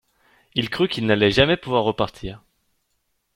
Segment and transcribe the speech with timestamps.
[0.55, 2.41] Il crut qu’il n’allait jamais pouvoir repartir.